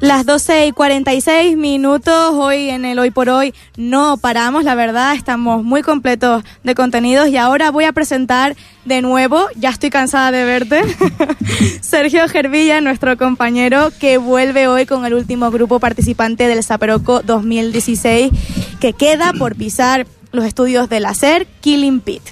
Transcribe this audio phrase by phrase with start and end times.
[0.00, 5.16] Las 12 y 46 minutos hoy en el Hoy por Hoy no paramos, la verdad,
[5.16, 7.28] estamos muy completos de contenidos.
[7.28, 8.54] Y ahora voy a presentar
[8.84, 10.82] de nuevo, ya estoy cansada de verte,
[11.80, 18.30] Sergio Gervilla, nuestro compañero que vuelve hoy con el último grupo participante del Zaperoco 2016
[18.78, 22.22] que queda por pisar los estudios del hacer Killing Pit.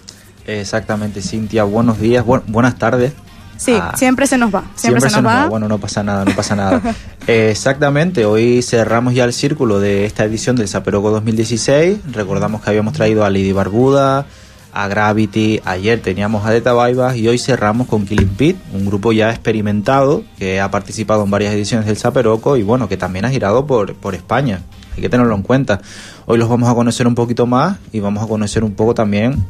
[0.46, 3.12] Exactamente, Cintia, buenos días, buenas tardes
[3.56, 3.92] Sí, ah.
[3.96, 4.64] siempre se nos va.
[4.74, 5.48] Siempre, se, nos, va.
[5.48, 6.80] Bueno, no pasa nada, no pasa nada.
[7.26, 11.98] Eh, exactamente, hoy cerramos ya el círculo de esta edición del Zaperoco 2016.
[12.12, 14.26] Recordamos que habíamos traído a Lady Barbuda,
[14.72, 19.12] a Gravity, ayer teníamos a Deta Baibas y hoy cerramos con Killing Pit, un grupo
[19.12, 23.30] ya experimentado que ha participado en varias ediciones del Zaperoco y bueno, que también ha
[23.30, 24.60] girado por, por España.
[24.94, 25.80] Hay que tenerlo en cuenta.
[26.26, 29.46] Hoy los vamos a conocer un poquito más y vamos a conocer un poco también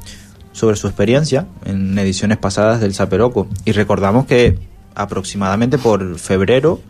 [0.56, 3.46] sobre su experiencia en ediciones pasadas del Saperoco.
[3.66, 4.58] Y recordamos que
[4.94, 6.80] aproximadamente por febrero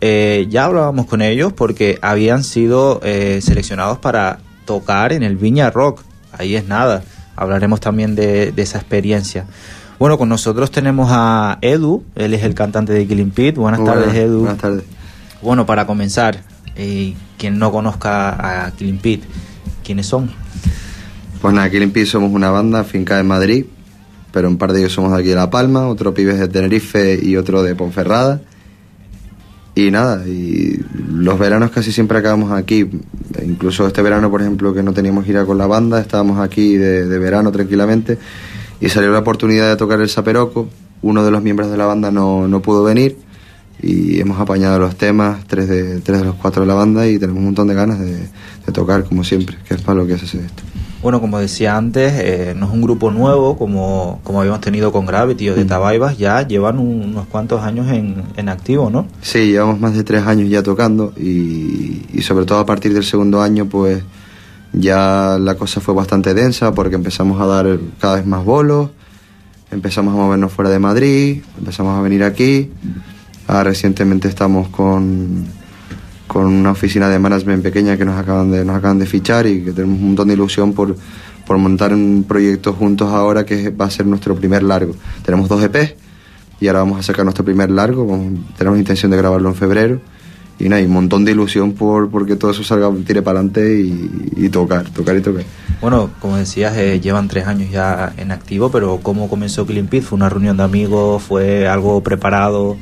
[0.00, 5.68] eh, ya hablábamos con ellos porque habían sido eh, seleccionados para tocar en el Viña
[5.70, 6.02] Rock.
[6.30, 7.02] Ahí es nada.
[7.34, 9.46] Hablaremos también de, esa experiencia.
[9.98, 13.56] Bueno, con nosotros tenemos a Edu, él es el cantante de Killing Pit.
[13.56, 14.42] Buenas tardes, Edu.
[14.42, 14.84] Buenas tardes.
[15.42, 16.38] Bueno, para comenzar,
[16.76, 19.24] eh, quien no conozca a Killing Pit,
[19.82, 20.41] ¿quiénes son?
[21.42, 23.64] Pues nada, aquí en somos una banda finca en Madrid,
[24.30, 26.46] pero un par de ellos somos de aquí de La Palma, otro pibe es de
[26.46, 28.40] Tenerife y otro de Ponferrada.
[29.74, 30.80] Y nada, y
[31.12, 32.88] los veranos casi siempre acabamos aquí.
[33.44, 37.18] Incluso este verano, por ejemplo, que no teníamos gira con la banda, estábamos aquí de,
[37.18, 38.18] verano tranquilamente
[38.80, 40.68] y salió la oportunidad de tocar el Saperoco.
[41.02, 43.16] Uno de los miembros de la banda no, no pudo venir
[43.82, 47.18] y hemos apañado los temas, tres de, tres de los cuatro de la banda y
[47.18, 50.14] tenemos un montón de ganas de, de tocar, como siempre, que es para lo que
[50.14, 50.62] hace esto.
[51.02, 55.04] Bueno, como decía antes, eh, no es un grupo nuevo como, como habíamos tenido con
[55.04, 55.66] Gravity o de mm.
[55.66, 59.08] Tabaibas, ya llevan unos cuantos años en, en, activo, ¿no?
[59.20, 63.02] Sí, llevamos más de tres años ya tocando y, y sobre todo a partir del
[63.02, 64.04] segundo año pues
[64.72, 68.90] ya la cosa fue bastante densa porque empezamos a dar cada vez más bolos,
[69.72, 72.70] empezamos a movernos fuera de Madrid, empezamos a venir aquí,
[73.48, 75.46] ahora recientemente estamos con
[76.32, 79.62] con una oficina de management pequeña que nos acaban de, nos acaban de fichar y
[79.62, 80.96] que tenemos un montón de ilusión por,
[81.46, 84.94] por montar un proyecto juntos ahora que va a ser nuestro primer largo.
[85.22, 85.92] Tenemos dos EPs
[86.58, 88.06] y ahora vamos a sacar nuestro primer largo,
[88.56, 90.00] tenemos intención de grabarlo en febrero
[90.58, 93.78] y nada, hay un montón de ilusión por porque todo eso salga, tire para adelante
[94.34, 95.44] y, tocar, tocar y tocar.
[95.82, 100.04] Bueno, como decías, eh, llevan tres años ya en activo, pero ¿cómo comenzó Killing Pit?
[100.04, 101.22] ¿Fue una reunión de amigos?
[101.24, 102.78] ¿Fue algo preparado?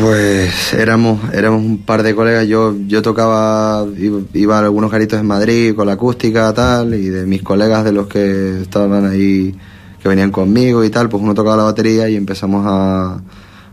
[0.00, 3.84] Pues éramos, éramos un par de colegas, yo, yo tocaba,
[4.32, 7.90] iba, a algunos garitos en Madrid con la acústica tal, y de mis colegas de
[7.90, 9.54] los que estaban ahí,
[10.00, 13.20] que venían conmigo y tal, pues uno tocaba la batería y empezamos a,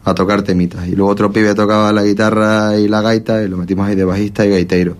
[0.03, 0.87] a tocar temitas.
[0.87, 4.03] Y luego otro pibe tocaba la guitarra y la gaita y lo metimos ahí de
[4.03, 4.97] bajista y gaiteiro.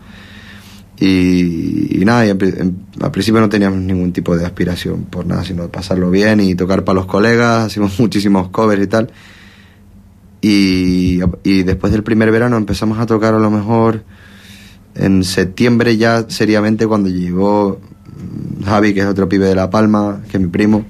[1.01, 2.37] Y, nada, y al
[3.11, 6.95] principio no teníamos ningún tipo de aspiración por nada, sino pasarlo bien y tocar para
[6.95, 9.09] los colegas, hacíamos muchísimos covers y tal.
[10.41, 14.03] Y, y, después del primer verano empezamos a tocar a lo mejor
[14.95, 17.79] en septiembre ya seriamente cuando llegó
[18.66, 20.85] Javi, que es otro pibe de La Palma, que es mi primo,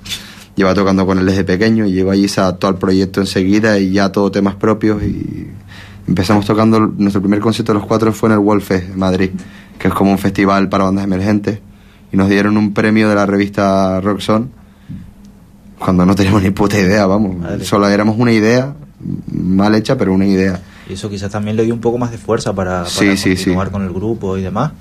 [0.55, 3.91] lleva tocando con él desde pequeño y llegó allí, se adaptó al proyecto enseguida y
[3.91, 5.47] ya todo temas propios y
[6.07, 9.29] empezamos tocando, nuestro primer concierto de los cuatro fue en el Wolfest en Madrid,
[9.77, 11.59] que es como un festival para bandas emergentes.
[12.11, 14.49] Y nos dieron un premio de la revista Roxon
[15.77, 18.75] cuando no teníamos ni puta idea, vamos, solo éramos una idea
[19.39, 20.59] mal hecha, pero una idea.
[20.89, 23.83] Y eso quizás también le dio un poco más de fuerza para, para continuar con
[23.83, 24.71] el grupo y demás.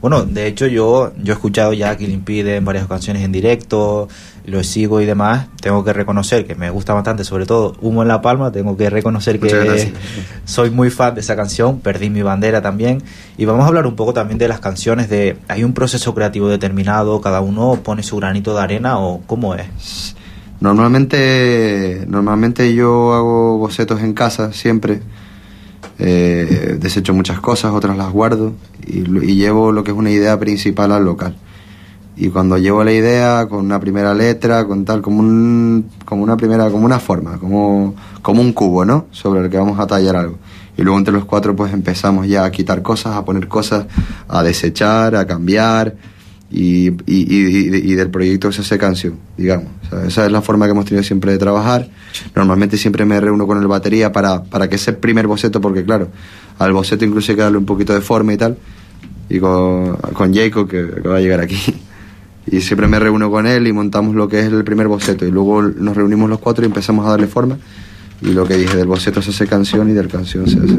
[0.00, 4.08] Bueno, de hecho yo, yo he escuchado ya que Impide en varias ocasiones en directo,
[4.44, 5.48] lo sigo y demás.
[5.60, 8.88] Tengo que reconocer que me gusta bastante, sobre todo Humo en la Palma, tengo que
[8.88, 9.92] reconocer que
[10.44, 13.02] soy muy fan de esa canción, Perdí mi bandera también.
[13.36, 16.48] Y vamos a hablar un poco también de las canciones, de ¿hay un proceso creativo
[16.48, 20.14] determinado, cada uno pone su granito de arena o cómo es?
[20.66, 25.00] Normalmente, normalmente yo hago bocetos en casa siempre.
[26.00, 28.52] Eh, desecho muchas cosas, otras las guardo
[28.84, 29.02] y,
[29.36, 31.36] llevo lo que es una idea principal al local.
[32.16, 36.36] Y cuando llevo la idea con una primera letra, con tal, como, un, como una
[36.36, 39.06] primera, como una forma, como, como un cubo, ¿no?
[39.12, 40.36] Sobre el que vamos a tallar algo.
[40.76, 43.86] Y luego entre los cuatro pues empezamos ya a quitar cosas, a poner cosas,
[44.26, 45.94] a desechar, a cambiar
[46.50, 49.66] y, y, y, del proyecto se hace canción, digamos.
[50.06, 51.88] esa es la forma que hemos tenido siempre de trabajar.
[52.34, 56.08] Normalmente siempre me reúno con el batería para, para que ese primer boceto, porque claro,
[56.58, 58.56] al boceto incluso hay que darle un poquito de forma y tal,
[59.28, 61.56] y con, con Jacob que, que va a llegar aquí.
[62.48, 65.32] Y siempre me reúno con él y montamos lo que es el primer boceto y
[65.32, 67.58] luego nos reunimos los cuatro y empezamos a darle forma
[68.22, 70.76] y lo que dije, del boceto se hace canción y del canción se hace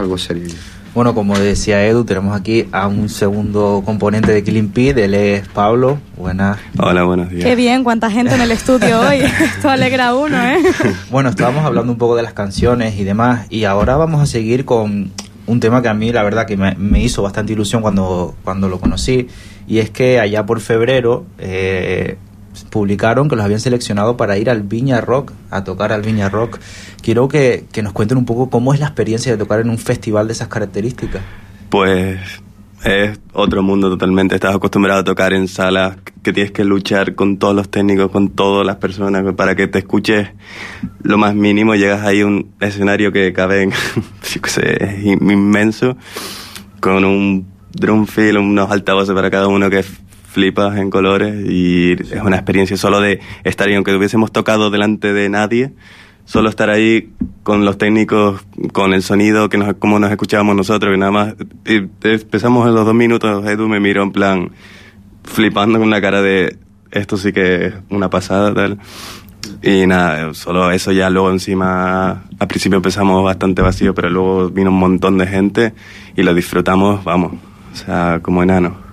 [0.00, 0.48] algo serio.
[0.92, 5.46] Bueno, como decía Edu, tenemos aquí a un segundo componente de Killing Pete, él es
[5.48, 6.00] Pablo.
[6.16, 6.58] Buenas.
[6.78, 7.44] Hola, buenos días.
[7.44, 9.18] Qué bien, cuánta gente en el estudio hoy.
[9.40, 10.58] Esto alegra a uno, ¿eh?
[11.10, 14.64] Bueno, estábamos hablando un poco de las canciones y demás, y ahora vamos a seguir
[14.64, 15.12] con
[15.46, 18.68] un tema que a mí la verdad que me, me hizo bastante ilusión cuando, cuando
[18.68, 19.28] lo conocí,
[19.68, 22.18] y es que allá por febrero eh,
[22.70, 26.58] publicaron que los habían seleccionado para ir al Viña Rock, a tocar al Viña Rock.
[27.02, 30.26] Quiero que, nos cuenten un poco cómo es la experiencia de tocar en un festival
[30.26, 31.22] de esas características.
[31.68, 32.18] Pues
[32.84, 34.34] es otro mundo totalmente.
[34.34, 38.30] Estás acostumbrado a tocar en salas que tienes que luchar con todos los técnicos, con
[38.30, 40.28] todas las personas, para que te escuches
[41.02, 41.74] lo más mínimo.
[41.74, 43.72] Llegas ahí a un escenario que cabe en,
[44.22, 45.96] es inmenso,
[46.80, 49.84] con un drum fill, unos altavoces para cada uno que
[50.30, 55.12] flipas en colores y es una experiencia solo de estar ahí, aunque hubiésemos tocado delante
[55.12, 55.72] de nadie,
[56.24, 57.10] solo estar ahí
[57.42, 58.40] con los técnicos,
[58.72, 61.34] con el sonido, que nos, como nos escuchábamos nosotros, que nada más
[61.64, 64.50] empezamos en los dos minutos, Edu me miró en plan
[65.24, 66.56] flipando con la cara de
[66.92, 68.78] esto sí que es una pasada tal.
[69.62, 74.70] Y nada, solo eso ya luego encima, al principio empezamos bastante vacío, pero luego vino
[74.70, 75.74] un montón de gente
[76.16, 77.32] y lo disfrutamos, vamos,
[77.72, 78.42] o sea, como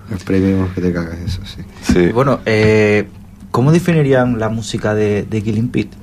[0.08, 0.20] enanos.
[0.20, 2.08] Esperemos que te cagas eso, sí.
[2.12, 3.08] Bueno, eh,
[3.50, 5.96] ¿cómo definirían la música de, de Killing Pete?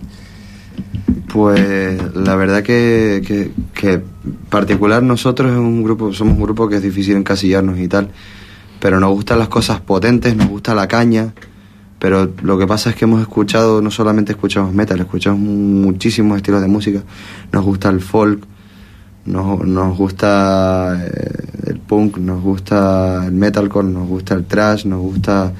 [1.28, 4.02] Pues la verdad que, que, que,
[4.50, 8.10] particular nosotros es un grupo, somos un grupo que es difícil encasillarnos y tal,
[8.80, 11.34] pero nos gustan las cosas potentes, nos gusta la caña,
[12.00, 16.62] pero lo que pasa es que hemos escuchado, no solamente escuchamos metal, escuchamos muchísimos estilos
[16.62, 17.02] de música,
[17.52, 18.46] nos gusta el folk,
[19.26, 21.75] nos, nos gusta eh, el
[22.18, 25.54] nos gusta el metalcore, nos gusta el trash, nos gusta...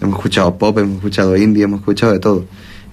[0.00, 2.44] Hemos escuchado pop, hemos escuchado indie, hemos escuchado de todo.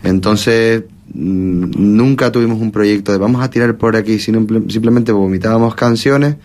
[0.03, 0.83] Entonces,
[1.13, 6.35] mm, nunca tuvimos un proyecto de vamos a tirar por aquí, sino simplemente vomitábamos canciones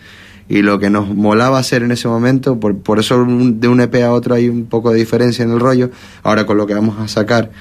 [0.47, 3.95] y lo que nos molaba hacer en ese momento, por, por eso de un EP
[4.03, 5.89] a otro hay un poco de diferencia en el rollo,
[6.23, 7.51] ahora con lo que vamos a sacar,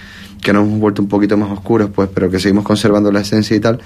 [0.42, 3.56] que nos hemos vuelto un poquito más oscuros, pues, pero que seguimos conservando la esencia
[3.56, 3.80] y tal,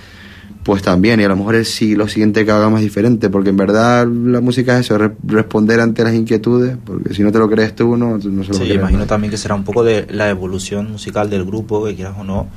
[0.68, 3.56] pues también, y a lo mejor es sí lo siguiente que hagamos diferente, porque en
[3.56, 7.74] verdad la música es eso, responder ante las inquietudes, porque si no te lo crees
[7.74, 10.92] tú, no, no se lo Sí, imagino también que será un poco de la evolución
[10.92, 12.48] musical del grupo, que quieras o no,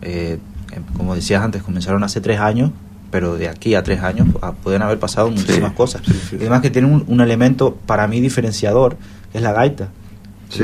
[0.00, 0.38] eh,
[0.72, 2.70] eh, como decías antes, comenzaron hace tres años,
[3.10, 6.00] pero de aquí a tres años ah, pueden haber pasado muchísimas cosas.
[6.32, 8.96] y además que tiene un, elemento para mí diferenciador,
[9.30, 9.90] que es la gaita.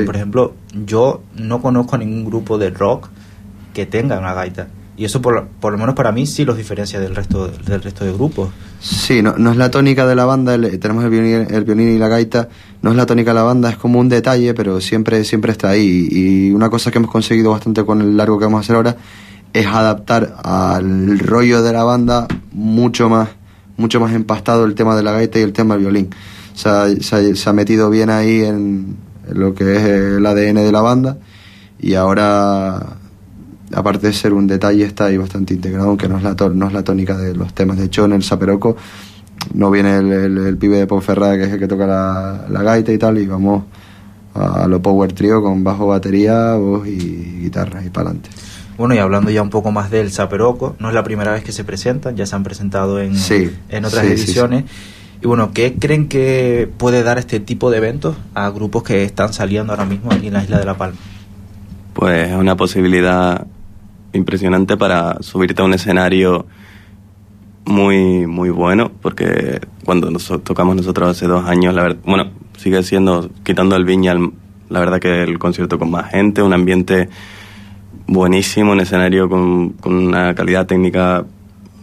[0.07, 0.55] Por ejemplo,
[0.87, 3.09] yo no conozco ningún grupo de rock
[3.75, 4.69] que tenga una gaita.
[4.97, 8.05] Y eso, por, por lo menos para mí, sí los diferencia del resto, del resto
[8.05, 8.49] de grupos.
[8.79, 11.97] Sí, no, no es la tónica de la banda, tenemos el violín, el violín y
[11.97, 12.47] la gaita,
[12.81, 15.69] no es la tónica de la banda, es como un detalle, pero siempre, siempre está
[15.69, 16.07] ahí.
[16.09, 18.95] Y una cosa que hemos conseguido bastante con el largo que vamos a hacer ahora
[19.51, 23.29] es adaptar al rollo de la banda mucho más,
[23.77, 26.09] mucho más empastado el tema de la gaita y el tema del violín.
[26.53, 28.95] O sea, se, ha, metido bien ahí en
[29.29, 31.17] lo que es el ADN de la banda
[31.79, 32.97] y ahora
[33.75, 36.73] aparte de ser un detalle, está ahí bastante integrado, aunque no es la, no es
[36.73, 37.77] la tónica de los temas.
[37.77, 38.77] De hecho, en el Saperoco
[39.53, 42.97] no viene el, pibe de Ponferrada, que es el que toca la, la gaita y
[42.97, 43.65] tal, y vamos
[44.33, 48.29] a, lo Power Trio con bajo, batería, voz y guitarra y para adelante.
[48.77, 51.51] Bueno, y hablando ya un poco más del Saperoco, no es la primera vez que
[51.51, 53.13] se presentan, ya se han presentado en,
[53.69, 54.63] en otras ediciones.
[55.21, 59.33] y bueno, ¿qué creen que puede dar este tipo de eventos a grupos que están
[59.33, 60.97] saliendo ahora mismo aquí en la isla de La Palma?
[61.93, 63.47] Pues es una posibilidad
[64.15, 66.45] impresionante para subirte a un escenario
[67.65, 72.81] muy, muy bueno, porque cuando nos tocamos nosotros hace dos años, la verdad, bueno, sigue
[72.83, 74.15] siendo, quitando el Viña,
[74.69, 77.09] la verdad que el concierto con más gente, un ambiente
[78.07, 81.25] buenísimo, un escenario con, con una calidad técnica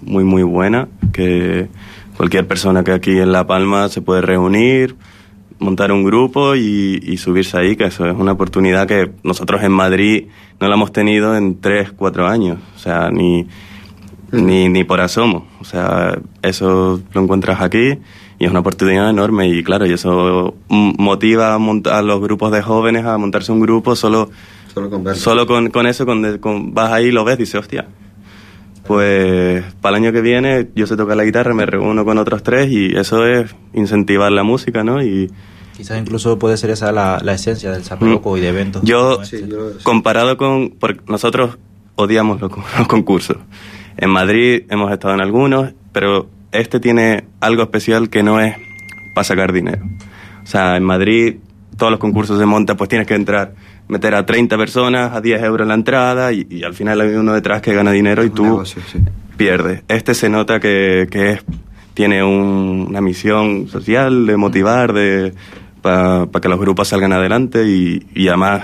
[0.03, 1.69] muy, muy buena, que
[2.17, 4.97] cualquier persona que aquí en La Palma se puede reunir,
[5.63, 10.27] montar un grupo y, subirse ahí, que eso es una oportunidad que nosotros en Madrid
[10.61, 13.47] no la hemos tenido en tres, cuatro años, o sea, ni,
[14.31, 17.99] ni, ni por asomo, o sea, eso lo encuentras aquí
[18.43, 19.49] y es una oportunidad enorme.
[19.49, 24.31] Y claro, y eso motiva a, los grupos de jóvenes a montarse un grupo solo,
[24.75, 27.87] solo con, solo con, con eso, con, vas ahí y lo ves y dices, hostia,
[28.93, 32.43] pues para el año que viene yo sé tocar la guitarra, me reúno con otros
[32.43, 35.03] tres y eso es incentivar la música, ¿no?
[35.03, 35.31] Y
[35.77, 38.83] Quizás incluso puede ser esa la, la esencia del Zaperoco y de eventos.
[38.85, 39.39] yo, como este.
[39.39, 40.71] Sí, yo- comparado con...
[40.79, 41.59] Porque nosotros
[41.97, 43.39] odiamos los, los concursos.
[43.97, 48.55] En Madrid hemos estado en algunos, pero este tiene algo especial que no es
[49.15, 49.83] para sacar dinero.
[50.43, 51.37] O sea, en Madrid
[51.79, 53.55] todos los concursos se montan, pues tienes que entrar,
[53.89, 57.33] meter a 30 personas a 10 euros la entrada y, y al final hay uno
[57.35, 58.99] detrás que gana dinero y tú negocio, sí.
[59.37, 59.83] pierdes.
[59.89, 61.45] Este se nota que, que es,
[61.95, 65.35] tiene un- una misión social de motivar, de
[65.83, 68.63] para que los grupos salgan adelante y, y además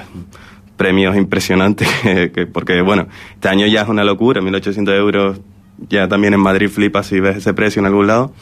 [0.76, 5.40] premios impresionantes, que, que- porque bueno, este año ya es una locura, 1.800 euros,
[5.88, 8.32] ya también en Madrid flipas si ves ese precio en algún lado.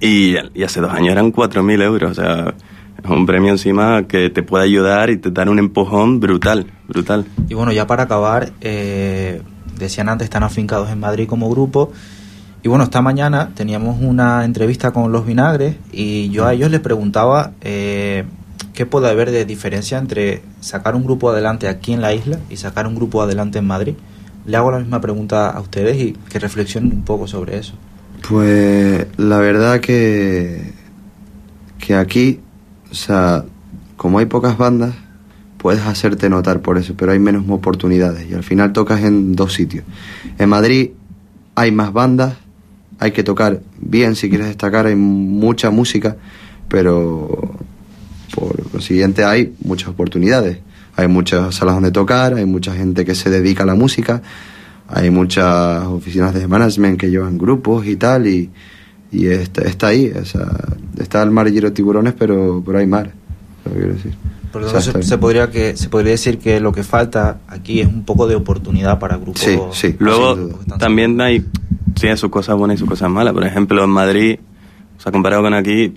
[0.00, 2.54] Y, y hace dos años eran 4.000 euros, o sea,
[3.12, 7.26] un premio encima que te puede ayudar y te da un empujón brutal, brutal.
[7.48, 9.42] Y bueno, ya para acabar, eh,
[9.78, 11.92] decían antes, están afincados en Madrid como grupo.
[12.62, 16.80] Y bueno, esta mañana teníamos una entrevista con los vinagres y yo a ellos les
[16.80, 18.24] preguntaba eh,
[18.72, 22.56] qué puede haber de diferencia entre sacar un grupo adelante aquí en la isla y
[22.56, 23.94] sacar un grupo adelante en Madrid.
[24.46, 27.74] Le hago la misma pregunta a ustedes y que reflexionen un poco sobre eso.
[28.26, 30.72] Pues la verdad que,
[31.78, 32.40] que aquí,
[32.94, 33.44] o sea,
[33.96, 34.94] como hay pocas bandas,
[35.58, 39.52] puedes hacerte notar por eso, pero hay menos oportunidades y al final tocas en dos
[39.52, 39.84] sitios.
[40.38, 40.90] En Madrid
[41.56, 42.34] hay más bandas,
[43.00, 46.16] hay que tocar bien si quieres destacar, hay mucha música,
[46.68, 47.56] pero
[48.32, 50.58] por consiguiente hay muchas oportunidades.
[50.94, 54.22] Hay muchas salas donde tocar, hay mucha gente que se dedica a la música,
[54.86, 58.50] hay muchas oficinas de management que llevan grupos y tal, y,
[59.14, 60.10] y está, está ahí.
[60.10, 60.46] O sea,
[60.98, 63.10] está el mar lleno de tiburones, pero, pero hay mar.
[63.64, 64.14] Lo que quiero decir.
[64.52, 66.84] Por O lo sea, tanto, se, se podría que se podría decir que lo que
[66.84, 69.42] falta aquí es un poco de oportunidad para grupos.
[69.42, 69.96] Sí, sí.
[69.98, 70.36] Luego
[70.78, 71.44] también hay,
[71.98, 73.32] tiene sus cosas buenas y sus cosas malas.
[73.32, 74.38] Por ejemplo, en Madrid,
[74.98, 75.94] o sea, comparado con aquí,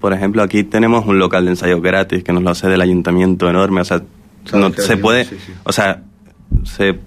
[0.00, 3.48] por ejemplo, aquí tenemos un local de ensayo gratis que nos lo hace del ayuntamiento
[3.48, 3.80] enorme.
[3.82, 4.02] O sea,
[4.44, 5.52] Claro, no, se puede, sí, sí.
[5.62, 6.02] o sea,
[6.64, 6.98] se,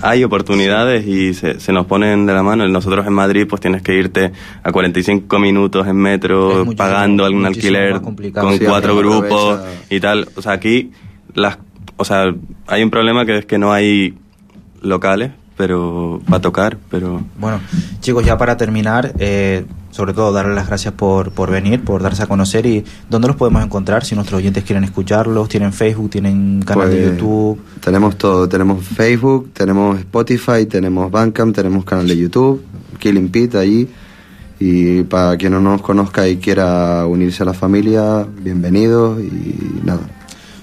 [0.00, 2.66] hay oportunidades y se, se nos ponen de la mano.
[2.68, 8.00] Nosotros en Madrid, pues tienes que irte a 45 minutos en metro, pagando algún alquiler
[8.00, 10.28] con Sí, cuatro grupos y tal.
[10.36, 10.90] O sea, aquí
[11.34, 11.58] las,
[11.96, 12.34] o sea,
[12.66, 14.14] hay un problema que es que no hay
[14.80, 17.60] locales, pero para tocar, pero Bueno,
[18.00, 19.64] chicos, ya para terminar, eh,
[19.96, 23.36] sobre todo darles las gracias por, por venir, por darse a conocer y dónde los
[23.36, 27.58] podemos encontrar si nuestros oyentes quieren escucharlos, tienen Facebook, tienen canal de Pues, YouTube.
[27.80, 32.62] Tenemos todo, tenemos Facebook, tenemos Spotify, tenemos Bandcamp, tenemos canal de YouTube,
[32.98, 33.88] Killing Pete allí.
[34.60, 40.15] Y para quien no nos conozca y quiera unirse a la familia, bienvenidos y nada.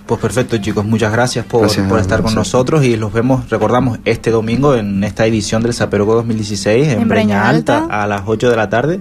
[0.05, 3.99] Pues perfecto, chicos, muchas gracias por, Gracias, por estar con nosotros y los vemos, recordamos,
[4.03, 8.03] este domingo en esta edición del Zaperoco 2016 en, En Breña Alta Alta.
[8.03, 8.99] a las 8 de la tarde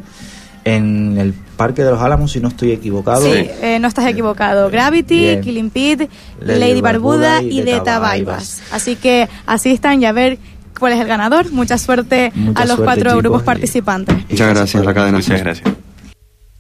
[0.65, 3.23] en el Parque de los Álamos, si no estoy equivocado.
[3.25, 4.71] Sí, eh, no estás equivocado.
[4.71, 5.41] Gravity, Bien.
[5.41, 6.09] Killing Pete,
[6.41, 7.99] Lady Lady, Barbuda Barbuda y y.
[8.01, 8.63] Baibas.
[8.71, 10.39] Así que asistan y a ver
[10.79, 11.51] cuál es el ganador.
[11.51, 14.17] Mucha suerte Mucha a los suerte, cuatro chicos, grupos y- participantes.
[14.31, 15.19] Muchas gracias a la cadena.
[15.19, 15.69] muchas gracias.